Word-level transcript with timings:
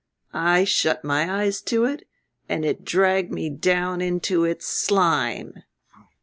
I 0.33 0.63
shut 0.63 1.03
my 1.03 1.43
eyes 1.43 1.61
to 1.61 1.85
it 1.85 2.07
and 2.49 2.65
it 2.65 2.83
dragged 2.83 3.31
me 3.31 3.51
down 3.51 4.01
into 4.01 4.43
its 4.45 4.65
slime." 4.67 5.61